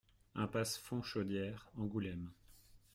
[0.33, 2.31] Impasse Fontchaudière, Angoulême